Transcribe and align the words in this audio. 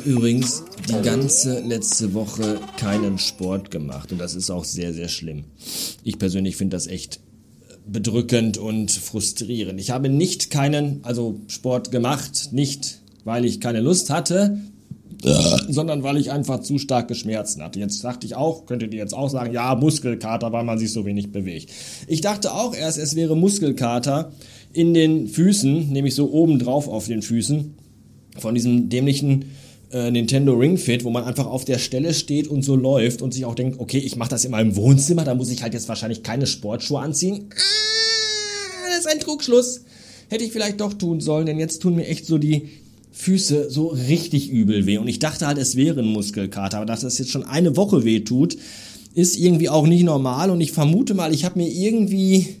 habe 0.00 0.10
übrigens 0.10 0.64
die 0.88 1.02
ganze 1.02 1.60
letzte 1.60 2.14
Woche 2.14 2.58
keinen 2.78 3.18
Sport 3.18 3.70
gemacht 3.70 4.12
und 4.12 4.18
das 4.18 4.34
ist 4.34 4.50
auch 4.50 4.64
sehr, 4.64 4.94
sehr 4.94 5.08
schlimm. 5.08 5.44
Ich 6.04 6.18
persönlich 6.18 6.56
finde 6.56 6.76
das 6.76 6.86
echt 6.86 7.20
bedrückend 7.86 8.56
und 8.56 8.90
frustrierend. 8.90 9.78
Ich 9.78 9.90
habe 9.90 10.08
nicht 10.08 10.50
keinen, 10.50 11.00
also 11.04 11.40
Sport 11.48 11.90
gemacht, 11.90 12.48
nicht 12.52 13.00
weil 13.24 13.44
ich 13.44 13.60
keine 13.60 13.80
Lust 13.80 14.08
hatte, 14.08 14.58
sondern 15.68 16.02
weil 16.02 16.16
ich 16.16 16.30
einfach 16.30 16.60
zu 16.60 16.78
starke 16.78 17.14
Schmerzen 17.14 17.62
hatte. 17.62 17.78
Jetzt 17.78 18.02
dachte 18.02 18.26
ich 18.26 18.36
auch, 18.36 18.64
könntet 18.64 18.94
ihr 18.94 19.00
jetzt 19.00 19.14
auch 19.14 19.28
sagen, 19.28 19.52
ja, 19.52 19.74
Muskelkater, 19.74 20.50
weil 20.50 20.64
man 20.64 20.78
sich 20.78 20.92
so 20.92 21.04
wenig 21.04 21.30
bewegt. 21.30 21.70
Ich 22.06 22.22
dachte 22.22 22.54
auch 22.54 22.74
erst, 22.74 22.96
es 22.96 23.16
wäre 23.16 23.36
Muskelkater 23.36 24.32
in 24.72 24.94
den 24.94 25.28
Füßen, 25.28 25.90
nämlich 25.90 26.14
so 26.14 26.30
oben 26.32 26.58
drauf 26.58 26.88
auf 26.88 27.06
den 27.06 27.20
Füßen, 27.20 27.74
von 28.38 28.54
diesem 28.54 28.88
dämlichen 28.88 29.44
äh, 29.92 30.10
Nintendo 30.10 30.54
Ring 30.54 30.76
Fit, 30.78 31.04
wo 31.04 31.10
man 31.10 31.24
einfach 31.24 31.46
auf 31.46 31.64
der 31.64 31.78
Stelle 31.78 32.14
steht 32.14 32.48
und 32.48 32.62
so 32.62 32.76
läuft 32.76 33.22
und 33.22 33.34
sich 33.34 33.44
auch 33.44 33.54
denkt, 33.54 33.80
okay, 33.80 33.98
ich 33.98 34.16
mache 34.16 34.30
das 34.30 34.44
in 34.44 34.52
meinem 34.52 34.76
Wohnzimmer, 34.76 35.24
da 35.24 35.34
muss 35.34 35.50
ich 35.50 35.62
halt 35.62 35.74
jetzt 35.74 35.88
wahrscheinlich 35.88 36.22
keine 36.22 36.46
Sportschuhe 36.46 37.00
anziehen. 37.00 37.46
Ah, 37.50 38.88
das 38.88 39.00
ist 39.00 39.08
ein 39.08 39.20
Trugschluss. 39.20 39.82
Hätte 40.28 40.44
ich 40.44 40.52
vielleicht 40.52 40.80
doch 40.80 40.94
tun 40.94 41.20
sollen, 41.20 41.46
denn 41.46 41.58
jetzt 41.58 41.82
tun 41.82 41.96
mir 41.96 42.06
echt 42.06 42.24
so 42.24 42.38
die 42.38 42.68
Füße 43.12 43.70
so 43.70 43.88
richtig 43.88 44.48
übel 44.48 44.86
weh. 44.86 44.98
Und 44.98 45.08
ich 45.08 45.18
dachte 45.18 45.46
halt, 45.46 45.58
es 45.58 45.74
wäre 45.74 46.00
ein 46.00 46.06
Muskelkater, 46.06 46.78
aber 46.78 46.86
dass 46.86 47.00
das 47.00 47.18
jetzt 47.18 47.30
schon 47.32 47.44
eine 47.44 47.76
Woche 47.76 48.04
weh 48.04 48.20
tut, 48.20 48.56
ist 49.14 49.36
irgendwie 49.36 49.68
auch 49.68 49.86
nicht 49.86 50.04
normal. 50.04 50.50
Und 50.50 50.60
ich 50.60 50.72
vermute 50.72 51.14
mal, 51.14 51.34
ich 51.34 51.44
habe 51.44 51.58
mir 51.58 51.68
irgendwie 51.68 52.56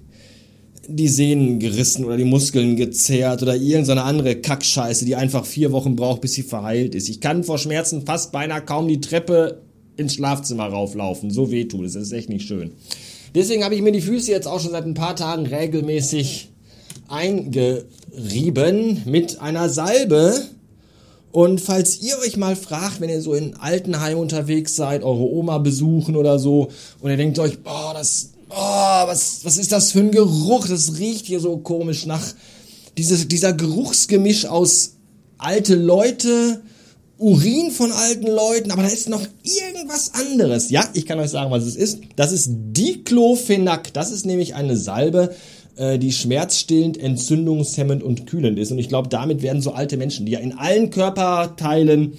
die 0.90 1.08
Sehnen 1.08 1.58
gerissen 1.58 2.04
oder 2.04 2.16
die 2.16 2.24
Muskeln 2.24 2.76
gezerrt 2.76 3.42
oder 3.42 3.56
irgendeine 3.56 4.02
andere 4.02 4.36
Kackscheiße, 4.36 5.04
die 5.04 5.16
einfach 5.16 5.44
vier 5.44 5.72
Wochen 5.72 5.96
braucht, 5.96 6.20
bis 6.20 6.34
sie 6.34 6.42
verheilt 6.42 6.94
ist. 6.94 7.08
Ich 7.08 7.20
kann 7.20 7.44
vor 7.44 7.58
Schmerzen 7.58 8.04
fast 8.06 8.32
beinahe 8.32 8.62
kaum 8.62 8.88
die 8.88 9.00
Treppe 9.00 9.62
ins 9.96 10.14
Schlafzimmer 10.14 10.66
rauflaufen. 10.66 11.30
So 11.30 11.50
weh 11.50 11.64
tut 11.66 11.86
es. 11.86 11.94
Das 11.94 12.04
ist 12.04 12.12
echt 12.12 12.28
nicht 12.28 12.46
schön. 12.46 12.72
Deswegen 13.34 13.64
habe 13.64 13.74
ich 13.74 13.82
mir 13.82 13.92
die 13.92 14.00
Füße 14.00 14.30
jetzt 14.30 14.48
auch 14.48 14.60
schon 14.60 14.72
seit 14.72 14.84
ein 14.84 14.94
paar 14.94 15.14
Tagen 15.14 15.46
regelmäßig 15.46 16.50
eingerieben 17.08 19.02
mit 19.04 19.40
einer 19.40 19.68
Salbe. 19.68 20.34
Und 21.32 21.60
falls 21.60 22.02
ihr 22.02 22.18
euch 22.18 22.36
mal 22.36 22.56
fragt, 22.56 23.00
wenn 23.00 23.08
ihr 23.08 23.20
so 23.20 23.34
in 23.34 23.54
Altenheim 23.54 24.18
unterwegs 24.18 24.74
seid, 24.74 25.04
eure 25.04 25.30
Oma 25.30 25.58
besuchen 25.58 26.16
oder 26.16 26.40
so, 26.40 26.68
und 27.00 27.10
ihr 27.10 27.16
denkt 27.16 27.38
euch, 27.38 27.62
boah, 27.62 27.92
das 27.94 28.32
oh, 28.50 29.06
was, 29.06 29.44
was 29.44 29.58
ist 29.58 29.72
das 29.72 29.92
für 29.92 30.00
ein 30.00 30.10
Geruch? 30.10 30.68
Das 30.68 30.98
riecht 30.98 31.26
hier 31.26 31.40
so 31.40 31.56
komisch 31.58 32.06
nach 32.06 32.22
dieses, 32.98 33.28
dieser 33.28 33.52
Geruchsgemisch 33.52 34.46
aus 34.46 34.96
alte 35.38 35.74
Leute, 35.74 36.62
Urin 37.18 37.70
von 37.70 37.92
alten 37.92 38.26
Leuten, 38.26 38.70
aber 38.70 38.82
da 38.82 38.88
ist 38.88 39.10
noch 39.10 39.26
irgendwas 39.42 40.14
anderes. 40.14 40.70
Ja, 40.70 40.88
ich 40.94 41.04
kann 41.04 41.18
euch 41.18 41.30
sagen, 41.30 41.50
was 41.50 41.64
es 41.64 41.76
ist. 41.76 42.00
Das 42.16 42.32
ist 42.32 42.48
Diclofenac. 42.50 43.92
Das 43.92 44.10
ist 44.10 44.24
nämlich 44.24 44.54
eine 44.54 44.74
Salbe, 44.74 45.34
äh, 45.76 45.98
die 45.98 46.12
schmerzstillend, 46.12 46.96
entzündungshemmend 46.96 48.02
und 48.02 48.26
kühlend 48.26 48.58
ist. 48.58 48.72
Und 48.72 48.78
ich 48.78 48.88
glaube, 48.88 49.08
damit 49.08 49.42
werden 49.42 49.60
so 49.60 49.72
alte 49.72 49.98
Menschen, 49.98 50.24
die 50.24 50.32
ja 50.32 50.38
in 50.38 50.56
allen 50.56 50.88
Körperteilen 50.88 52.14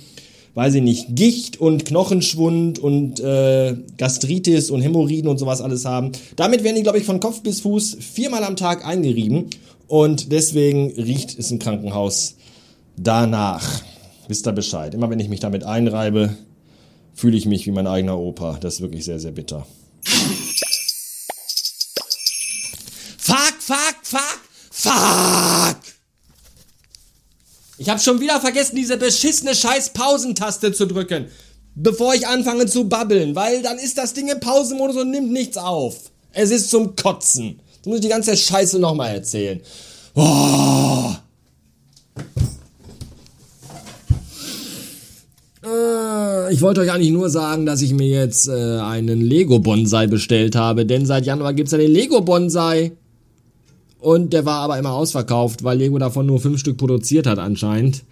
weiß 0.53 0.75
ich 0.75 0.81
nicht, 0.81 1.15
Gicht 1.15 1.59
und 1.59 1.85
Knochenschwund 1.85 2.79
und 2.79 3.19
äh, 3.19 3.75
Gastritis 3.97 4.69
und 4.69 4.81
Hämorrhoiden 4.81 5.29
und 5.29 5.37
sowas 5.37 5.61
alles 5.61 5.85
haben. 5.85 6.11
Damit 6.35 6.63
werden 6.63 6.75
die, 6.75 6.83
glaube 6.83 6.97
ich, 6.97 7.05
von 7.05 7.19
Kopf 7.19 7.41
bis 7.41 7.61
Fuß 7.61 7.97
viermal 7.99 8.43
am 8.43 8.55
Tag 8.55 8.85
eingerieben 8.85 9.49
und 9.87 10.31
deswegen 10.31 10.91
riecht 10.91 11.37
es 11.37 11.51
im 11.51 11.59
Krankenhaus 11.59 12.35
danach. 12.97 13.81
Wisst 14.27 14.47
ihr 14.47 14.53
Bescheid. 14.53 14.93
Immer 14.93 15.09
wenn 15.09 15.19
ich 15.19 15.29
mich 15.29 15.39
damit 15.39 15.63
einreibe, 15.63 16.35
fühle 17.13 17.37
ich 17.37 17.45
mich 17.45 17.65
wie 17.65 17.71
mein 17.71 17.87
eigener 17.87 18.17
Opa. 18.17 18.57
Das 18.59 18.75
ist 18.75 18.81
wirklich 18.81 19.05
sehr, 19.05 19.19
sehr 19.19 19.31
bitter. 19.31 19.65
Fuck, 23.17 23.55
fuck, 23.59 23.95
fuck, 24.03 24.39
fuck! 24.71 25.60
Ich 27.81 27.89
habe 27.89 27.99
schon 27.99 28.21
wieder 28.21 28.39
vergessen, 28.39 28.75
diese 28.75 28.95
beschissene 28.95 29.55
scheiß 29.55 29.89
Pausentaste 29.89 30.71
zu 30.71 30.85
drücken, 30.85 31.25
bevor 31.73 32.13
ich 32.13 32.27
anfange 32.27 32.67
zu 32.67 32.87
babbeln, 32.87 33.35
weil 33.35 33.63
dann 33.63 33.79
ist 33.79 33.97
das 33.97 34.13
Ding 34.13 34.27
im 34.27 34.39
Pausenmodus 34.39 34.97
und 34.97 35.09
nimmt 35.09 35.31
nichts 35.31 35.57
auf. 35.57 35.95
Es 36.31 36.51
ist 36.51 36.69
zum 36.69 36.95
Kotzen. 36.95 37.59
Du 37.83 37.89
musst 37.89 38.03
die 38.03 38.09
ganze 38.09 38.37
Scheiße 38.37 38.77
nochmal 38.77 39.15
erzählen. 39.15 39.61
Oh. 40.13 41.09
Ich 46.51 46.61
wollte 46.61 46.81
euch 46.81 46.91
eigentlich 46.91 47.11
nur 47.11 47.31
sagen, 47.31 47.65
dass 47.65 47.81
ich 47.81 47.93
mir 47.93 48.07
jetzt 48.07 48.47
äh, 48.47 48.51
einen 48.79 49.21
Lego 49.21 49.57
Bonsai 49.57 50.05
bestellt 50.05 50.55
habe, 50.55 50.85
denn 50.85 51.07
seit 51.07 51.25
Januar 51.25 51.55
gibt's 51.55 51.71
ja 51.71 51.79
den 51.79 51.91
Lego 51.91 52.21
Bonsai. 52.21 52.91
Und 54.01 54.33
der 54.33 54.45
war 54.45 54.61
aber 54.61 54.79
immer 54.79 54.93
ausverkauft, 54.93 55.63
weil 55.63 55.77
Lego 55.77 55.97
davon 55.99 56.25
nur 56.25 56.39
fünf 56.39 56.59
Stück 56.59 56.77
produziert 56.77 57.27
hat 57.27 57.37
anscheinend. 57.37 58.03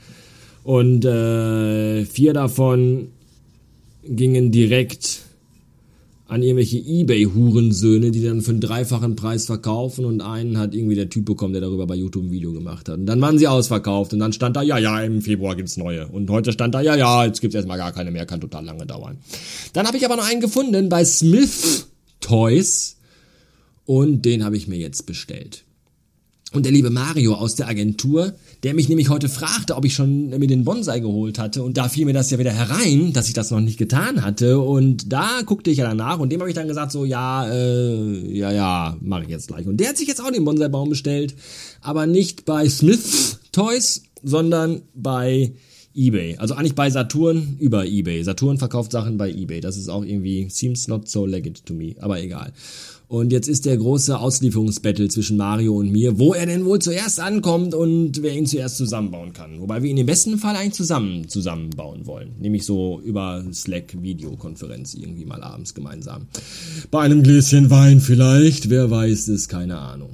Und 0.64 1.04
äh, 1.04 2.06
vier 2.06 2.34
davon 2.34 3.08
gingen 4.04 4.52
direkt 4.52 5.22
an 6.28 6.44
irgendwelche 6.44 6.78
Ebay-Hurensöhne, 6.78 8.12
die 8.12 8.24
dann 8.24 8.44
für 8.44 8.52
einen 8.52 8.62
dreifachen 8.62 9.16
Preis 9.16 9.48
verkaufen 9.48 10.06
und 10.06 10.22
einen 10.22 10.60
hat 10.60 10.76
irgendwie 10.76 10.94
der 10.94 11.10
Typ 11.10 11.26
bekommen, 11.26 11.54
der 11.54 11.64
darüber 11.64 11.88
bei 11.88 11.96
YouTube 11.96 12.26
ein 12.26 12.32
Video 12.32 12.54
gemacht 12.54 12.88
hat. 12.88 13.00
Und 13.00 13.08
dann 13.08 13.20
waren 13.20 13.40
sie 13.40 13.48
ausverkauft 13.48 14.14
und 14.14 14.20
dann 14.20 14.32
stand 14.32 14.56
da, 14.56 14.62
ja, 14.62 14.78
ja, 14.78 15.02
im 15.02 15.24
Februar 15.24 15.56
gibt's 15.56 15.76
neue. 15.76 16.08
Und 16.08 16.30
heute 16.30 16.52
stand 16.52 16.76
da, 16.76 16.82
ja, 16.82 16.96
ja, 16.96 17.26
jetzt 17.26 17.42
gibt's 17.42 17.56
erstmal 17.56 17.80
gar 17.80 17.94
keine 17.94 18.12
mehr, 18.12 18.28
kann 18.28 18.40
total 18.40 18.64
lange 18.64 18.86
dauern. 18.86 19.18
Dann 19.74 19.88
habe 19.88 19.98
ich 19.98 20.06
aber 20.06 20.18
noch 20.18 20.30
einen 20.30 20.40
gefunden 20.40 20.88
bei 20.88 21.04
Smith 21.04 21.88
Toys 22.22 22.98
und 23.86 24.24
den 24.24 24.44
habe 24.44 24.56
ich 24.56 24.68
mir 24.68 24.78
jetzt 24.78 25.08
bestellt. 25.08 25.64
Und 26.52 26.64
der 26.64 26.72
liebe 26.72 26.90
Mario 26.90 27.36
aus 27.36 27.54
der 27.54 27.68
Agentur, 27.68 28.34
der 28.64 28.74
mich 28.74 28.90
nämlich 28.90 29.10
heute 29.10 29.30
fragte, 29.30 29.76
ob 29.76 29.86
ich 29.86 29.94
schon 29.94 30.30
mir 30.30 30.48
den 30.48 30.64
Bonsai 30.64 31.00
geholt 31.00 31.38
hatte. 31.38 31.62
Und 31.62 31.78
da 31.78 31.90
fiel 31.90 32.06
mir 32.06 32.14
das 32.14 32.32
ja 32.32 32.40
wieder 32.40 32.52
herein, 32.52 33.14
dass 33.14 33.28
ich 33.28 33.36
das 33.36 33.52
noch 33.52 33.60
nicht 33.60 33.78
getan 33.78 34.24
hatte. 34.24 34.60
Und 34.60 35.14
da 35.14 35.42
guckte 35.46 35.70
ich 35.70 35.78
ja 35.78 35.86
danach 35.86 36.18
und 36.18 36.32
dem 36.32 36.40
habe 36.40 36.50
ich 36.50 36.56
dann 36.56 36.68
gesagt, 36.68 36.92
so, 36.92 37.06
ja, 37.06 37.48
äh, 37.48 38.36
ja, 38.36 38.52
ja, 38.52 38.98
mache 39.00 39.24
ich 39.24 39.30
jetzt 39.30 39.48
gleich. 39.48 39.68
Und 39.68 39.78
der 39.78 39.90
hat 39.90 39.98
sich 39.98 40.08
jetzt 40.08 40.22
auch 40.22 40.32
den 40.32 40.44
Bonsai-Baum 40.44 40.90
bestellt. 40.90 41.36
Aber 41.82 42.08
nicht 42.08 42.46
bei 42.46 42.68
Smith 42.68 43.38
Toys, 43.52 44.04
sondern 44.24 44.82
bei 44.96 45.54
eBay. 46.00 46.38
Also 46.38 46.56
eigentlich 46.56 46.76
bei 46.76 46.90
Saturn 46.90 47.58
über 47.60 47.86
eBay. 47.86 48.24
Saturn 48.24 48.58
verkauft 48.58 48.94
Sachen 48.94 49.18
bei 49.18 49.30
eBay. 49.30 49.60
Das 49.60 49.76
ist 49.76 49.90
auch 49.90 50.06
irgendwie, 50.06 50.48
seems 50.50 50.88
not 50.88 51.10
so 51.10 51.26
legit 51.26 51.66
to 51.66 51.74
me. 51.74 51.96
Aber 52.00 52.22
egal. 52.22 52.54
Und 53.10 53.32
jetzt 53.32 53.48
ist 53.48 53.66
der 53.66 53.76
große 53.76 54.20
Auslieferungsbattle 54.20 55.08
zwischen 55.08 55.36
Mario 55.36 55.76
und 55.76 55.92
mir, 55.92 56.20
wo 56.20 56.36
er 56.36 56.46
denn 56.46 56.64
wohl 56.64 56.80
zuerst 56.80 57.20
ankommt 57.20 57.74
und 57.74 58.22
wer 58.22 58.34
ihn 58.34 58.46
zuerst 58.46 58.78
zusammenbauen 58.78 59.34
kann. 59.34 59.60
Wobei 59.60 59.82
wir 59.82 59.90
ihn 59.90 59.98
im 59.98 60.06
besten 60.06 60.38
Fall 60.38 60.56
eigentlich 60.56 60.76
zusammen 60.76 61.28
zusammenbauen 61.28 62.06
wollen. 62.06 62.36
Nämlich 62.40 62.66
so 62.66 63.02
über 63.04 63.44
Slack-Videokonferenz 63.52 64.94
irgendwie 64.94 65.26
mal 65.26 65.42
abends 65.42 65.74
gemeinsam. 65.74 66.28
Bei 66.92 67.02
einem 67.02 67.24
Gläschen 67.24 67.72
Wein 67.72 68.00
vielleicht, 68.00 68.70
wer 68.70 68.92
weiß 68.92 69.28
es, 69.30 69.50
keine 69.50 69.80
Ahnung. 69.80 70.12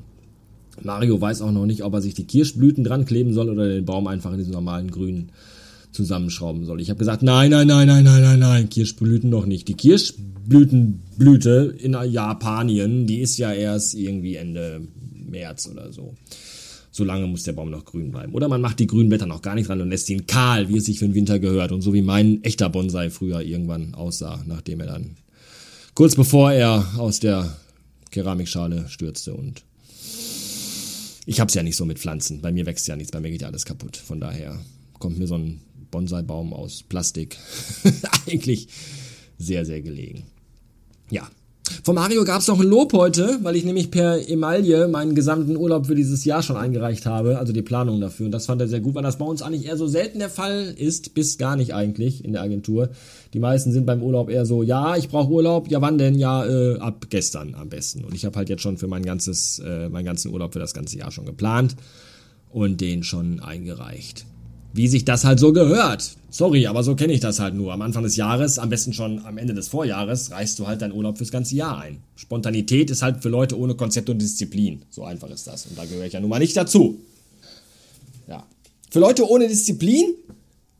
Mario 0.81 1.19
weiß 1.19 1.41
auch 1.41 1.51
noch 1.51 1.65
nicht, 1.65 1.83
ob 1.83 1.93
er 1.93 2.01
sich 2.01 2.13
die 2.13 2.25
Kirschblüten 2.25 2.85
dran 2.85 3.05
kleben 3.05 3.33
soll 3.33 3.49
oder 3.49 3.67
den 3.67 3.85
Baum 3.85 4.07
einfach 4.07 4.31
in 4.31 4.37
diesen 4.37 4.53
normalen 4.53 4.89
grünen 4.89 5.31
zusammenschrauben 5.95 6.65
soll. 6.65 6.81
Ich 6.81 6.89
habe 6.89 6.99
gesagt, 6.99 7.23
nein, 7.23 7.51
nein, 7.51 7.67
nein, 7.67 7.87
nein, 7.87 8.03
nein, 8.03 8.21
nein, 8.21 8.39
nein, 8.39 8.69
Kirschblüten 8.69 9.29
noch 9.29 9.45
nicht. 9.45 9.67
Die 9.67 9.73
Kirschblütenblüte 9.73 11.75
in 11.79 11.97
Japanien, 12.11 13.07
die 13.07 13.21
ist 13.21 13.37
ja 13.37 13.51
erst 13.51 13.95
irgendwie 13.95 14.35
Ende 14.35 14.87
März 15.11 15.67
oder 15.71 15.91
so. 15.91 16.13
So 16.91 17.03
lange 17.03 17.27
muss 17.27 17.43
der 17.43 17.53
Baum 17.53 17.71
noch 17.71 17.83
grün 17.83 18.11
bleiben. 18.11 18.33
Oder 18.33 18.47
man 18.47 18.61
macht 18.61 18.79
die 18.79 18.87
grünen 18.87 19.09
Blätter 19.09 19.25
noch 19.25 19.41
gar 19.41 19.55
nicht 19.55 19.67
dran 19.67 19.81
und 19.81 19.89
lässt 19.89 20.09
ihn 20.09 20.27
kahl, 20.27 20.69
wie 20.69 20.77
es 20.77 20.85
sich 20.85 20.99
für 20.99 21.05
den 21.05 21.15
Winter 21.15 21.39
gehört. 21.39 21.71
Und 21.71 21.81
so 21.81 21.93
wie 21.93 22.01
mein 22.01 22.43
echter 22.43 22.69
Bonsai 22.69 23.09
früher 23.09 23.41
irgendwann 23.41 23.95
aussah, 23.95 24.43
nachdem 24.45 24.81
er 24.81 24.87
dann 24.87 25.17
kurz 25.93 26.15
bevor 26.15 26.51
er 26.51 26.85
aus 26.97 27.19
der 27.19 27.57
Keramikschale 28.11 28.85
stürzte 28.87 29.33
und 29.33 29.63
ich 31.25 31.39
hab's 31.39 31.55
ja 31.55 31.63
nicht 31.63 31.75
so 31.75 31.85
mit 31.85 31.99
Pflanzen. 31.99 32.41
Bei 32.41 32.51
mir 32.51 32.65
wächst 32.65 32.87
ja 32.87 32.95
nichts, 32.95 33.11
bei 33.11 33.19
mir 33.19 33.31
geht 33.31 33.41
ja 33.41 33.47
alles 33.47 33.65
kaputt. 33.65 33.97
Von 33.97 34.19
daher 34.19 34.59
kommt 34.99 35.17
mir 35.17 35.27
so 35.27 35.35
ein 35.35 35.61
Bonsai-Baum 35.91 36.53
aus 36.53 36.83
Plastik 36.83 37.37
eigentlich 38.27 38.67
sehr, 39.37 39.65
sehr 39.65 39.81
gelegen. 39.81 40.23
Ja. 41.09 41.27
Von 41.83 41.95
Mario 41.95 42.23
gab 42.25 42.41
es 42.41 42.47
noch 42.47 42.59
ein 42.59 42.67
Lob 42.67 42.93
heute, 42.93 43.39
weil 43.41 43.55
ich 43.55 43.65
nämlich 43.65 43.89
per 43.89 44.29
Emaille 44.29 44.87
meinen 44.87 45.15
gesamten 45.15 45.57
Urlaub 45.57 45.87
für 45.87 45.95
dieses 45.95 46.23
Jahr 46.23 46.43
schon 46.43 46.57
eingereicht 46.57 47.07
habe, 47.07 47.39
also 47.39 47.53
die 47.53 47.63
Planung 47.63 47.99
dafür. 47.99 48.27
Und 48.27 48.31
das 48.31 48.45
fand 48.45 48.61
er 48.61 48.67
sehr 48.67 48.81
gut, 48.81 48.93
weil 48.93 49.03
das 49.03 49.17
bei 49.17 49.25
uns 49.25 49.41
eigentlich 49.41 49.65
eher 49.65 49.77
so 49.77 49.87
selten 49.87 50.19
der 50.19 50.29
Fall 50.29 50.75
ist, 50.77 51.15
bis 51.15 51.37
gar 51.37 51.55
nicht 51.55 51.73
eigentlich 51.73 52.23
in 52.23 52.33
der 52.33 52.43
Agentur. 52.43 52.89
Die 53.33 53.39
meisten 53.39 53.71
sind 53.71 53.85
beim 53.85 54.03
Urlaub 54.03 54.29
eher 54.29 54.45
so, 54.45 54.61
ja, 54.61 54.95
ich 54.95 55.09
brauche 55.09 55.31
Urlaub, 55.31 55.69
ja 55.69 55.81
wann 55.81 55.97
denn? 55.97 56.15
Ja, 56.15 56.45
äh, 56.45 56.77
ab 56.77 57.07
gestern 57.09 57.55
am 57.55 57.69
besten. 57.69 58.03
Und 58.03 58.13
ich 58.13 58.25
habe 58.25 58.37
halt 58.37 58.49
jetzt 58.49 58.61
schon 58.61 58.77
für 58.77 58.87
mein 58.87 59.03
ganzes, 59.03 59.59
äh, 59.65 59.89
meinen 59.89 60.05
ganzen 60.05 60.31
Urlaub 60.31 60.53
für 60.53 60.59
das 60.59 60.73
ganze 60.73 60.97
Jahr 60.97 61.11
schon 61.11 61.25
geplant 61.25 61.75
und 62.51 62.79
den 62.79 63.03
schon 63.03 63.39
eingereicht. 63.39 64.25
Wie 64.75 64.89
sich 64.89 65.05
das 65.05 65.23
halt 65.23 65.39
so 65.39 65.53
gehört. 65.53 66.17
Sorry, 66.29 66.67
aber 66.67 66.83
so 66.83 66.95
kenne 66.95 67.13
ich 67.13 67.21
das 67.21 67.39
halt 67.39 67.55
nur. 67.55 67.71
Am 67.71 67.81
Anfang 67.81 68.03
des 68.03 68.17
Jahres, 68.17 68.59
am 68.59 68.67
besten 68.67 68.91
schon 68.91 69.25
am 69.25 69.37
Ende 69.37 69.53
des 69.53 69.69
Vorjahres, 69.69 70.31
reichst 70.31 70.59
du 70.59 70.67
halt 70.67 70.81
deinen 70.81 70.91
Urlaub 70.91 71.17
fürs 71.17 71.31
ganze 71.31 71.55
Jahr 71.55 71.79
ein. 71.79 71.99
Spontanität 72.17 72.91
ist 72.91 73.01
halt 73.01 73.23
für 73.23 73.29
Leute 73.29 73.57
ohne 73.57 73.75
Konzept 73.75 74.09
und 74.09 74.21
Disziplin. 74.21 74.81
So 74.89 75.05
einfach 75.05 75.29
ist 75.29 75.47
das. 75.47 75.65
Und 75.67 75.77
da 75.77 75.85
gehöre 75.85 76.05
ich 76.05 76.13
ja 76.13 76.19
nun 76.19 76.29
mal 76.29 76.39
nicht 76.39 76.57
dazu. 76.57 76.99
Ja. 78.27 78.45
Für 78.91 78.99
Leute 78.99 79.29
ohne 79.29 79.47
Disziplin 79.47 80.13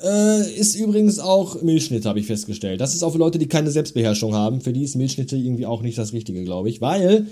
äh, 0.03 0.59
ist 0.59 0.75
übrigens 0.75 1.19
auch 1.19 1.61
Milchschnitte, 1.61 2.09
habe 2.09 2.19
ich 2.19 2.27
festgestellt. 2.27 2.81
Das 2.81 2.93
ist 2.93 3.01
auch 3.01 3.13
für 3.13 3.17
Leute, 3.17 3.39
die 3.39 3.47
keine 3.47 3.71
Selbstbeherrschung 3.71 4.35
haben. 4.35 4.59
Für 4.59 4.73
die 4.73 4.83
ist 4.83 4.95
Milchschnitte 4.95 5.37
irgendwie 5.37 5.65
auch 5.65 5.81
nicht 5.81 5.97
das 5.97 6.11
Richtige, 6.11 6.43
glaube 6.43 6.67
ich. 6.67 6.81
Weil 6.81 7.27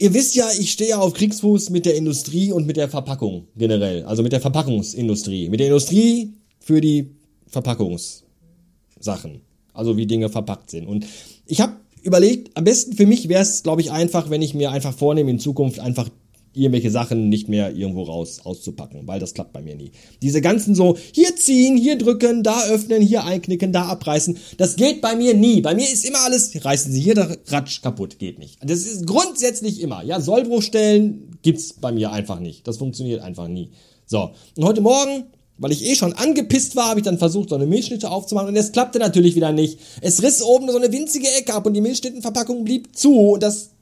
Ihr 0.00 0.14
wisst 0.14 0.34
ja, 0.34 0.48
ich 0.58 0.72
stehe 0.72 0.90
ja 0.90 0.98
auf 0.98 1.12
Kriegsfuß 1.12 1.68
mit 1.68 1.84
der 1.84 1.94
Industrie 1.94 2.52
und 2.52 2.66
mit 2.66 2.78
der 2.78 2.88
Verpackung 2.88 3.48
generell. 3.54 4.02
Also 4.04 4.22
mit 4.22 4.32
der 4.32 4.40
Verpackungsindustrie. 4.40 5.50
Mit 5.50 5.60
der 5.60 5.66
Industrie 5.66 6.32
für 6.58 6.80
die 6.80 7.10
Verpackungssachen. 7.48 9.42
Also 9.74 9.98
wie 9.98 10.06
Dinge 10.06 10.30
verpackt 10.30 10.70
sind. 10.70 10.86
Und 10.86 11.04
ich 11.44 11.60
habe 11.60 11.74
überlegt, 12.02 12.56
am 12.56 12.64
besten 12.64 12.94
für 12.94 13.04
mich 13.04 13.28
wäre 13.28 13.42
es, 13.42 13.62
glaube 13.62 13.82
ich, 13.82 13.92
einfach, 13.92 14.30
wenn 14.30 14.40
ich 14.40 14.54
mir 14.54 14.70
einfach 14.70 14.94
vornehme, 14.94 15.30
in 15.32 15.38
Zukunft 15.38 15.80
einfach 15.80 16.08
irgendwelche 16.52 16.90
Sachen 16.90 17.28
nicht 17.28 17.48
mehr 17.48 17.74
irgendwo 17.74 18.02
raus 18.02 18.40
auszupacken, 18.44 19.02
weil 19.06 19.20
das 19.20 19.34
klappt 19.34 19.52
bei 19.52 19.62
mir 19.62 19.76
nie. 19.76 19.92
Diese 20.20 20.40
ganzen 20.40 20.74
so 20.74 20.96
hier 21.12 21.36
ziehen, 21.36 21.76
hier 21.76 21.96
drücken, 21.96 22.42
da 22.42 22.64
öffnen, 22.64 23.02
hier 23.02 23.24
einknicken, 23.24 23.72
da 23.72 23.86
abreißen, 23.86 24.36
das 24.56 24.76
geht 24.76 25.00
bei 25.00 25.14
mir 25.14 25.34
nie. 25.34 25.60
Bei 25.60 25.74
mir 25.74 25.90
ist 25.90 26.04
immer 26.04 26.20
alles, 26.24 26.52
reißen 26.64 26.92
Sie 26.92 27.00
hier 27.00 27.14
der 27.14 27.38
Ratsch 27.46 27.82
kaputt, 27.82 28.18
geht 28.18 28.38
nicht. 28.38 28.58
Das 28.62 28.80
ist 28.80 29.06
grundsätzlich 29.06 29.80
immer. 29.80 30.02
Ja, 30.02 30.20
Sollbruchstellen 30.20 31.38
gibt's 31.42 31.74
bei 31.74 31.92
mir 31.92 32.12
einfach 32.12 32.40
nicht. 32.40 32.66
Das 32.66 32.78
funktioniert 32.78 33.22
einfach 33.22 33.48
nie. 33.48 33.70
So, 34.06 34.30
und 34.56 34.64
heute 34.64 34.80
Morgen 34.80 35.24
weil 35.60 35.72
ich 35.72 35.84
eh 35.84 35.94
schon 35.94 36.14
angepisst 36.14 36.74
war, 36.74 36.88
habe 36.88 37.00
ich 37.00 37.04
dann 37.04 37.18
versucht, 37.18 37.50
so 37.50 37.54
eine 37.54 37.66
Milchschnitte 37.66 38.10
aufzumachen 38.10 38.48
und 38.48 38.56
es 38.56 38.72
klappte 38.72 38.98
natürlich 38.98 39.36
wieder 39.36 39.52
nicht. 39.52 39.78
Es 40.00 40.22
riss 40.22 40.42
oben 40.42 40.70
so 40.70 40.78
eine 40.78 40.90
winzige 40.90 41.28
Ecke 41.28 41.52
ab 41.52 41.66
und 41.66 41.74
die 41.74 41.82
Milchschnittenverpackung 41.82 42.64
blieb 42.64 42.96
zu 42.96 43.32
und 43.32 43.42
das 43.42 43.72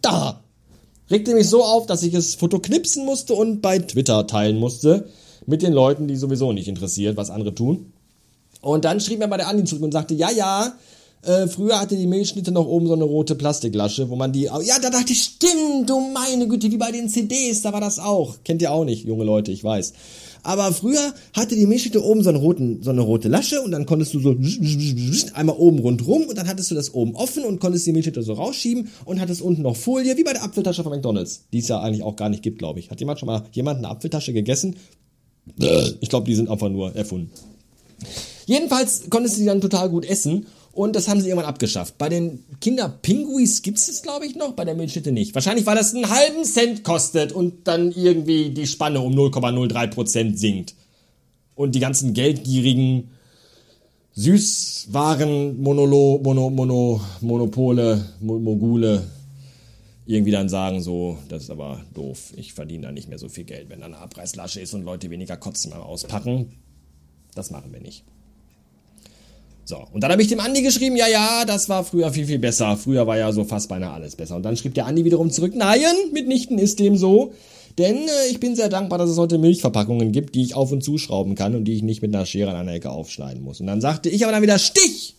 da 0.00 0.42
regte 1.10 1.34
mich 1.34 1.48
so 1.48 1.64
auf, 1.64 1.86
dass 1.86 2.02
ich 2.02 2.14
es 2.14 2.34
Foto 2.34 2.58
knipsen 2.58 3.04
musste 3.04 3.34
und 3.34 3.60
bei 3.60 3.78
Twitter 3.78 4.26
teilen 4.26 4.58
musste. 4.58 5.08
Mit 5.46 5.62
den 5.62 5.72
Leuten, 5.72 6.06
die 6.06 6.16
sowieso 6.16 6.52
nicht 6.52 6.68
interessiert, 6.68 7.16
was 7.16 7.30
andere 7.30 7.54
tun. 7.54 7.92
Und 8.60 8.84
dann 8.84 9.00
schrieb 9.00 9.18
mir 9.18 9.26
mal 9.26 9.38
der 9.38 9.48
Andi 9.48 9.64
zurück 9.64 9.82
und 9.82 9.92
sagte, 9.92 10.14
ja, 10.14 10.30
ja, 10.30 10.74
äh, 11.22 11.48
früher 11.48 11.78
hatte 11.78 11.96
die 11.96 12.06
Milchschnitte 12.06 12.52
noch 12.52 12.66
oben 12.66 12.86
so 12.86 12.94
eine 12.94 13.04
rote 13.04 13.34
Plastiklasche, 13.34 14.08
wo 14.08 14.16
man 14.16 14.32
die, 14.32 14.42
ja, 14.42 14.78
da 14.80 14.90
dachte 14.90 15.12
ich, 15.12 15.22
stimmt, 15.22 15.88
du 15.88 16.00
meine 16.00 16.48
Güte, 16.48 16.70
wie 16.70 16.76
bei 16.78 16.92
den 16.92 17.08
CDs, 17.08 17.62
da 17.62 17.72
war 17.72 17.80
das 17.80 17.98
auch. 17.98 18.36
Kennt 18.44 18.62
ihr 18.62 18.72
auch 18.72 18.84
nicht, 18.84 19.04
junge 19.04 19.24
Leute, 19.24 19.52
ich 19.52 19.62
weiß. 19.62 19.92
Aber 20.42 20.72
früher 20.72 21.14
hatte 21.34 21.54
die 21.54 21.66
Milchschnitte 21.66 22.04
oben 22.04 22.22
so, 22.22 22.28
einen 22.30 22.38
roten, 22.38 22.82
so 22.82 22.90
eine 22.90 23.00
rote 23.00 23.28
Lasche 23.28 23.60
und 23.60 23.70
dann 23.70 23.86
konntest 23.86 24.14
du 24.14 24.20
so 24.20 24.36
einmal 25.34 25.56
oben 25.56 25.78
rundrum 25.78 26.22
und 26.22 26.36
dann 26.36 26.48
hattest 26.48 26.70
du 26.70 26.74
das 26.74 26.94
oben 26.94 27.14
offen 27.14 27.44
und 27.44 27.60
konntest 27.60 27.86
die 27.86 27.92
Milchschnitte 27.92 28.22
so 28.22 28.32
rausschieben 28.32 28.88
und 29.04 29.20
hattest 29.20 29.42
unten 29.42 29.62
noch 29.62 29.76
Folie, 29.76 30.16
wie 30.16 30.24
bei 30.24 30.32
der 30.32 30.42
Apfeltasche 30.42 30.82
von 30.82 30.92
McDonalds, 30.92 31.44
die 31.52 31.58
es 31.58 31.68
ja 31.68 31.80
eigentlich 31.80 32.02
auch 32.02 32.16
gar 32.16 32.28
nicht 32.28 32.42
gibt, 32.42 32.58
glaube 32.58 32.80
ich. 32.80 32.90
Hat 32.90 33.00
jemand 33.00 33.18
schon 33.18 33.26
mal 33.26 33.44
jemand 33.52 33.78
eine 33.78 33.88
Apfeltasche 33.88 34.32
gegessen? 34.32 34.76
Ich 36.00 36.08
glaube, 36.08 36.26
die 36.26 36.34
sind 36.34 36.48
einfach 36.48 36.68
nur 36.68 36.94
erfunden. 36.94 37.30
Jedenfalls 38.46 39.04
konntest 39.10 39.36
du 39.36 39.40
die 39.40 39.46
dann 39.46 39.60
total 39.60 39.90
gut 39.90 40.04
essen 40.04 40.46
und 40.72 40.94
das 40.94 41.08
haben 41.08 41.20
sie 41.20 41.28
irgendwann 41.28 41.48
abgeschafft. 41.48 41.98
Bei 41.98 42.08
den 42.08 42.44
Kinderpinguis 42.60 43.62
gibt 43.62 43.78
es 43.78 43.86
das, 43.86 44.02
glaube 44.02 44.26
ich, 44.26 44.36
noch, 44.36 44.52
bei 44.52 44.64
der 44.64 44.74
Milchschnitte 44.74 45.12
nicht. 45.12 45.34
Wahrscheinlich, 45.34 45.66
weil 45.66 45.76
das 45.76 45.94
einen 45.94 46.08
halben 46.08 46.44
Cent 46.44 46.84
kostet 46.84 47.32
und 47.32 47.66
dann 47.66 47.92
irgendwie 47.92 48.50
die 48.50 48.66
Spanne 48.66 49.00
um 49.00 49.12
0,03% 49.14 50.36
sinkt. 50.36 50.74
Und 51.54 51.74
die 51.74 51.80
ganzen 51.80 52.14
geldgierigen 52.14 53.10
Süßwaren, 54.14 55.60
Monolo, 55.60 56.20
Mono, 56.22 56.50
Mono, 56.50 57.00
Monopole, 57.20 58.04
Mogule 58.20 59.02
irgendwie 60.06 60.32
dann 60.32 60.48
sagen 60.48 60.82
so, 60.82 61.18
das 61.28 61.44
ist 61.44 61.50
aber 61.50 61.84
doof, 61.94 62.32
ich 62.36 62.52
verdiene 62.52 62.86
da 62.86 62.92
nicht 62.92 63.08
mehr 63.08 63.18
so 63.18 63.28
viel 63.28 63.44
Geld, 63.44 63.68
wenn 63.68 63.80
da 63.80 63.86
eine 63.86 63.98
Abreißlasche 63.98 64.60
ist 64.60 64.74
und 64.74 64.82
Leute 64.82 65.08
weniger 65.08 65.36
kotzen 65.36 65.70
beim 65.70 65.82
Auspacken. 65.82 66.52
Das 67.34 67.52
machen 67.52 67.72
wir 67.72 67.80
nicht. 67.80 68.04
So, 69.70 69.86
und 69.92 70.02
dann 70.02 70.10
habe 70.10 70.20
ich 70.20 70.26
dem 70.26 70.40
Andi 70.40 70.62
geschrieben, 70.62 70.96
ja, 70.96 71.06
ja, 71.06 71.44
das 71.46 71.68
war 71.68 71.84
früher 71.84 72.12
viel, 72.12 72.26
viel 72.26 72.40
besser. 72.40 72.76
Früher 72.76 73.06
war 73.06 73.16
ja 73.16 73.30
so 73.30 73.44
fast 73.44 73.68
beinahe 73.68 73.92
alles 73.92 74.16
besser. 74.16 74.34
Und 74.34 74.42
dann 74.42 74.56
schrieb 74.56 74.74
der 74.74 74.86
Andi 74.86 75.04
wiederum 75.04 75.30
zurück, 75.30 75.52
nein, 75.54 75.80
mitnichten 76.12 76.58
ist 76.58 76.80
dem 76.80 76.96
so. 76.96 77.34
Denn 77.78 77.96
äh, 77.96 78.30
ich 78.32 78.40
bin 78.40 78.56
sehr 78.56 78.68
dankbar, 78.68 78.98
dass 78.98 79.08
es 79.08 79.16
heute 79.16 79.38
Milchverpackungen 79.38 80.10
gibt, 80.10 80.34
die 80.34 80.42
ich 80.42 80.56
auf 80.56 80.72
und 80.72 80.82
zuschrauben 80.82 81.36
kann 81.36 81.54
und 81.54 81.66
die 81.66 81.74
ich 81.74 81.84
nicht 81.84 82.02
mit 82.02 82.12
einer 82.12 82.26
Schere 82.26 82.50
an 82.50 82.56
einer 82.56 82.72
Ecke 82.72 82.90
aufschneiden 82.90 83.44
muss. 83.44 83.60
Und 83.60 83.68
dann 83.68 83.80
sagte 83.80 84.08
ich 84.08 84.24
aber 84.24 84.32
dann 84.32 84.42
wieder, 84.42 84.58
Stich! 84.58 85.14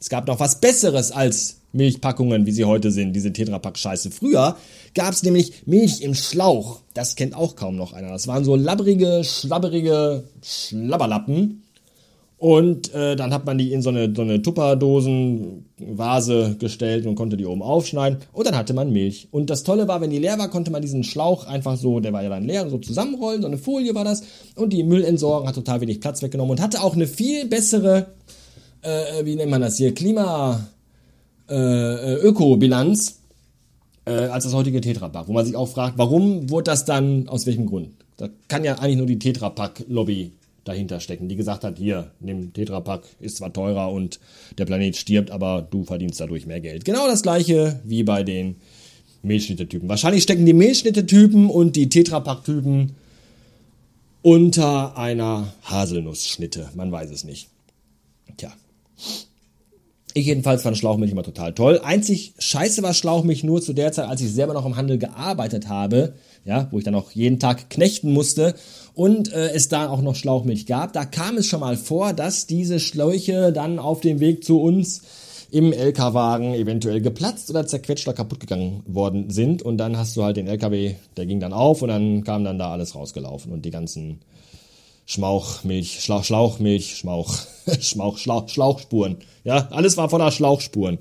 Es 0.00 0.08
gab 0.08 0.26
noch 0.26 0.40
was 0.40 0.60
Besseres 0.60 1.12
als 1.12 1.58
Milchpackungen, 1.70 2.46
wie 2.46 2.50
sie 2.50 2.64
heute 2.64 2.90
sind, 2.90 3.12
diese 3.12 3.32
Tetrapack-Scheiße. 3.32 4.10
Früher 4.10 4.56
gab 4.94 5.12
es 5.12 5.22
nämlich 5.22 5.66
Milch 5.66 6.00
im 6.00 6.16
Schlauch. 6.16 6.80
Das 6.94 7.14
kennt 7.14 7.36
auch 7.36 7.54
kaum 7.54 7.76
noch 7.76 7.92
einer. 7.92 8.08
Das 8.08 8.26
waren 8.26 8.44
so 8.44 8.56
labbrige, 8.56 9.22
schlabberige 9.22 10.24
Schlabberlappen 10.42 11.62
und 12.42 12.92
äh, 12.92 13.14
dann 13.14 13.32
hat 13.32 13.46
man 13.46 13.56
die 13.56 13.72
in 13.72 13.82
so 13.82 13.90
eine, 13.90 14.12
so 14.12 14.22
eine 14.22 14.42
Tupperdosen-Vase 14.42 16.56
gestellt 16.58 17.06
und 17.06 17.14
konnte 17.14 17.36
die 17.36 17.46
oben 17.46 17.62
aufschneiden. 17.62 18.18
Und 18.32 18.48
dann 18.48 18.56
hatte 18.56 18.74
man 18.74 18.92
Milch. 18.92 19.28
Und 19.30 19.48
das 19.48 19.62
Tolle 19.62 19.86
war, 19.86 20.00
wenn 20.00 20.10
die 20.10 20.18
leer 20.18 20.40
war, 20.40 20.50
konnte 20.50 20.72
man 20.72 20.82
diesen 20.82 21.04
Schlauch 21.04 21.46
einfach 21.46 21.76
so, 21.76 22.00
der 22.00 22.12
war 22.12 22.24
ja 22.24 22.30
dann 22.30 22.44
leer, 22.44 22.68
so 22.68 22.78
zusammenrollen. 22.78 23.42
So 23.42 23.46
eine 23.46 23.58
Folie 23.58 23.94
war 23.94 24.02
das. 24.02 24.24
Und 24.56 24.72
die 24.72 24.82
Müllentsorgung 24.82 25.46
hat 25.46 25.54
total 25.54 25.82
wenig 25.82 26.00
Platz 26.00 26.20
weggenommen 26.20 26.50
und 26.50 26.60
hatte 26.60 26.82
auch 26.82 26.96
eine 26.96 27.06
viel 27.06 27.46
bessere, 27.46 28.08
äh, 28.80 29.24
wie 29.24 29.36
nennt 29.36 29.52
man 29.52 29.60
das 29.60 29.76
hier, 29.76 29.94
Klima, 29.94 30.66
äh, 31.48 31.54
äh 31.54 32.14
Ökobilanz 32.22 33.20
äh, 34.04 34.14
als 34.14 34.42
das 34.42 34.52
heutige 34.52 34.80
Tetrapack. 34.80 35.28
Wo 35.28 35.32
man 35.32 35.46
sich 35.46 35.54
auch 35.54 35.68
fragt, 35.68 35.96
warum 35.96 36.50
wurde 36.50 36.72
das 36.72 36.86
dann, 36.86 37.28
aus 37.28 37.46
welchem 37.46 37.66
Grund? 37.66 37.90
Da 38.16 38.28
kann 38.48 38.64
ja 38.64 38.80
eigentlich 38.80 38.96
nur 38.96 39.06
die 39.06 39.20
Tetrapack-Lobby 39.20 40.32
dahinter 40.64 41.00
stecken, 41.00 41.28
die 41.28 41.36
gesagt 41.36 41.64
hat, 41.64 41.78
hier, 41.78 42.10
nimm 42.20 42.52
Tetrapack, 42.52 43.04
ist 43.20 43.38
zwar 43.38 43.52
teurer 43.52 43.90
und 43.90 44.20
der 44.58 44.64
Planet 44.64 44.96
stirbt, 44.96 45.30
aber 45.30 45.66
du 45.68 45.84
verdienst 45.84 46.20
dadurch 46.20 46.46
mehr 46.46 46.60
Geld. 46.60 46.84
Genau 46.84 47.06
das 47.06 47.22
gleiche 47.22 47.80
wie 47.84 48.02
bei 48.04 48.22
den 48.22 48.56
Milchschnittetypen. 49.22 49.88
Wahrscheinlich 49.88 50.22
stecken 50.22 50.46
die 50.46 50.52
Milchschnittetypen 50.52 51.48
und 51.48 51.76
die 51.76 51.88
Tetrapack-Typen 51.88 52.92
unter 54.22 54.96
einer 54.96 55.52
Haselnussschnitte. 55.64 56.70
Man 56.74 56.92
weiß 56.92 57.10
es 57.10 57.24
nicht. 57.24 57.48
Tja. 58.36 58.52
Ich 60.14 60.26
jedenfalls 60.26 60.62
fand 60.62 60.76
Schlauchmilch 60.76 61.12
immer 61.12 61.22
total 61.22 61.54
toll. 61.54 61.80
Einzig 61.82 62.34
scheiße 62.38 62.82
war 62.82 62.94
Schlauchmilch 62.94 63.44
nur 63.44 63.62
zu 63.62 63.72
der 63.72 63.92
Zeit, 63.92 64.08
als 64.08 64.20
ich 64.20 64.30
selber 64.30 64.52
noch 64.52 64.66
im 64.66 64.76
Handel 64.76 64.98
gearbeitet 64.98 65.68
habe, 65.68 66.14
ja, 66.44 66.68
wo 66.70 66.78
ich 66.78 66.84
dann 66.84 66.94
auch 66.94 67.12
jeden 67.12 67.38
Tag 67.38 67.70
knechten 67.70 68.12
musste 68.12 68.54
und 68.94 69.32
äh, 69.32 69.50
es 69.50 69.68
da 69.68 69.88
auch 69.88 70.02
noch 70.02 70.16
Schlauchmilch 70.16 70.66
gab. 70.66 70.92
Da 70.92 71.04
kam 71.04 71.36
es 71.36 71.46
schon 71.46 71.60
mal 71.60 71.76
vor, 71.76 72.12
dass 72.12 72.46
diese 72.46 72.80
Schläuche 72.80 73.52
dann 73.52 73.78
auf 73.78 74.00
dem 74.00 74.20
Weg 74.20 74.44
zu 74.44 74.60
uns 74.60 75.02
im 75.50 75.72
LKW-Wagen 75.72 76.54
eventuell 76.54 77.02
geplatzt 77.02 77.50
oder 77.50 77.66
zerquetscht 77.66 78.08
oder 78.08 78.16
kaputt 78.16 78.40
gegangen 78.40 78.82
worden 78.86 79.28
sind. 79.28 79.62
Und 79.62 79.76
dann 79.76 79.98
hast 79.98 80.16
du 80.16 80.24
halt 80.24 80.38
den 80.38 80.46
LKW, 80.46 80.94
der 81.16 81.26
ging 81.26 81.40
dann 81.40 81.52
auf 81.52 81.82
und 81.82 81.88
dann 81.88 82.24
kam 82.24 82.42
dann 82.42 82.58
da 82.58 82.72
alles 82.72 82.94
rausgelaufen 82.94 83.52
und 83.52 83.64
die 83.64 83.70
ganzen 83.70 84.20
Schmauchmilch, 85.04 86.00
Schlauch, 86.00 86.24
Schlauchmilch, 86.24 86.96
Schmauch, 86.96 87.34
Schmauch, 87.80 88.16
Schlauch, 88.16 88.48
Schlauchspuren. 88.48 89.18
Ja, 89.44 89.68
alles 89.70 89.98
war 89.98 90.08
voller 90.08 90.30
Schlauchspuren. 90.30 90.98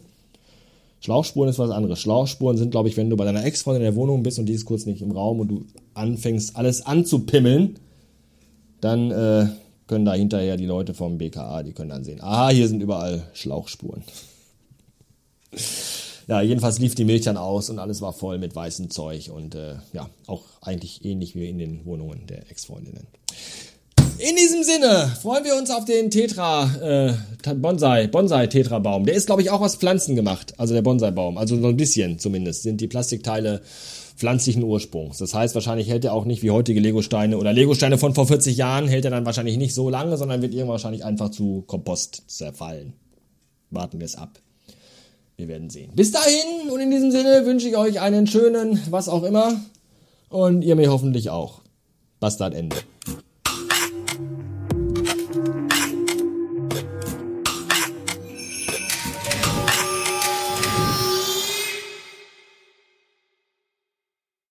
Schlauchspuren 1.01 1.49
ist 1.49 1.59
was 1.59 1.71
anderes. 1.71 1.99
Schlauchspuren 1.99 2.57
sind, 2.57 2.69
glaube 2.69 2.87
ich, 2.87 2.95
wenn 2.95 3.09
du 3.09 3.17
bei 3.17 3.25
deiner 3.25 3.43
Ex-Freundin 3.43 3.81
in 3.81 3.87
der 3.87 3.95
Wohnung 3.95 4.21
bist 4.21 4.37
und 4.37 4.45
die 4.45 4.53
ist 4.53 4.65
kurz 4.65 4.85
nicht 4.85 5.01
im 5.01 5.11
Raum 5.11 5.39
und 5.39 5.47
du 5.47 5.65
anfängst, 5.95 6.55
alles 6.55 6.85
anzupimmeln, 6.85 7.79
dann 8.81 9.11
äh, 9.11 9.47
können 9.87 10.05
da 10.05 10.13
hinterher 10.13 10.57
die 10.57 10.67
Leute 10.67 10.93
vom 10.93 11.17
BKA, 11.17 11.63
die 11.63 11.73
können 11.73 11.89
dann 11.89 12.03
sehen, 12.03 12.19
ah, 12.21 12.49
hier 12.49 12.67
sind 12.67 12.81
überall 12.81 13.23
Schlauchspuren. 13.33 14.03
ja, 16.27 16.41
jedenfalls 16.41 16.77
lief 16.77 16.93
die 16.93 17.03
Milch 17.03 17.23
dann 17.23 17.37
aus 17.37 17.71
und 17.71 17.79
alles 17.79 17.99
war 18.01 18.13
voll 18.13 18.37
mit 18.37 18.55
weißem 18.55 18.91
Zeug 18.91 19.31
und 19.33 19.55
äh, 19.55 19.77
ja, 19.93 20.07
auch 20.27 20.43
eigentlich 20.61 21.03
ähnlich 21.03 21.35
wie 21.35 21.49
in 21.49 21.57
den 21.57 21.83
Wohnungen 21.83 22.27
der 22.27 22.49
Ex-Freundinnen. 22.51 23.07
In 24.21 24.35
diesem 24.35 24.61
Sinne 24.61 25.11
freuen 25.19 25.43
wir 25.45 25.55
uns 25.55 25.71
auf 25.71 25.85
den 25.85 26.11
Tetra 26.11 26.69
äh, 26.79 27.53
Bonsai 27.55 28.05
Bonsai 28.05 28.45
Tetra 28.45 28.77
Baum. 28.77 29.03
Der 29.05 29.15
ist 29.15 29.25
glaube 29.25 29.41
ich 29.41 29.49
auch 29.49 29.61
aus 29.61 29.77
Pflanzen 29.77 30.15
gemacht, 30.15 30.53
also 30.57 30.75
der 30.75 30.83
Bonsai 30.83 31.09
Baum, 31.09 31.39
also 31.39 31.59
so 31.59 31.67
ein 31.67 31.75
bisschen 31.75 32.19
zumindest 32.19 32.61
sind 32.61 32.81
die 32.81 32.87
Plastikteile 32.87 33.61
pflanzlichen 34.15 34.61
Ursprungs. 34.63 35.17
Das 35.17 35.33
heißt, 35.33 35.55
wahrscheinlich 35.55 35.89
hält 35.89 36.05
er 36.05 36.13
auch 36.13 36.25
nicht 36.25 36.43
wie 36.43 36.51
heutige 36.51 36.79
Legosteine 36.79 37.39
oder 37.39 37.51
Legosteine 37.51 37.97
von 37.97 38.13
vor 38.13 38.27
40 38.27 38.55
Jahren 38.57 38.87
hält 38.87 39.05
er 39.05 39.11
dann 39.11 39.25
wahrscheinlich 39.25 39.57
nicht 39.57 39.73
so 39.73 39.89
lange, 39.89 40.15
sondern 40.17 40.43
wird 40.43 40.53
irgendwann 40.53 40.73
wahrscheinlich 40.73 41.03
einfach 41.03 41.31
zu 41.31 41.63
Kompost 41.65 42.21
zerfallen. 42.27 42.93
Warten 43.71 43.99
wir 43.99 44.05
es 44.05 44.15
ab. 44.15 44.39
Wir 45.35 45.47
werden 45.47 45.71
sehen. 45.71 45.93
Bis 45.95 46.11
dahin 46.11 46.69
und 46.69 46.79
in 46.79 46.91
diesem 46.91 47.09
Sinne 47.09 47.47
wünsche 47.47 47.67
ich 47.67 47.75
euch 47.75 47.99
einen 47.99 48.27
schönen, 48.27 48.79
was 48.91 49.09
auch 49.09 49.23
immer 49.23 49.59
und 50.29 50.61
ihr 50.61 50.75
mir 50.75 50.91
hoffentlich 50.91 51.31
auch. 51.31 51.61
Bastard 52.19 52.53
Ende. 52.53 52.75